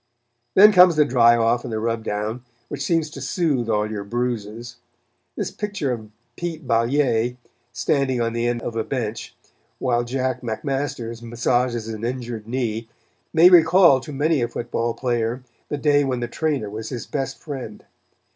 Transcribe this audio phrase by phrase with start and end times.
[0.55, 4.03] Then comes the dry off and the rub down, which seems to soothe all your
[4.03, 4.77] bruises.
[5.35, 7.37] This picture of Pete Balliet
[7.71, 9.35] standing on the end of a bench,
[9.77, 12.89] while Jack McMasters massages an injured knee
[13.31, 17.37] may recall to many a football player the day when the trainer was his best
[17.37, 17.85] friend.